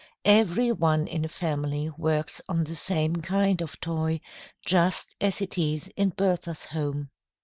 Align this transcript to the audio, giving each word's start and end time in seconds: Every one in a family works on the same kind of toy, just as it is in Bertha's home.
Every 0.25 0.71
one 0.71 1.05
in 1.05 1.25
a 1.25 1.29
family 1.29 1.91
works 1.95 2.41
on 2.49 2.63
the 2.63 2.73
same 2.73 3.17
kind 3.17 3.61
of 3.61 3.79
toy, 3.79 4.19
just 4.65 5.15
as 5.21 5.41
it 5.43 5.59
is 5.59 5.89
in 5.95 6.09
Bertha's 6.09 6.65
home. 6.65 7.11